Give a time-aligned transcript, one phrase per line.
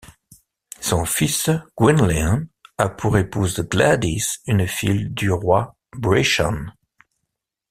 [0.87, 1.47] Son fils
[1.77, 2.47] Gwynllyw
[2.79, 6.69] a pour épouse Gladys une fille du roi Brychan.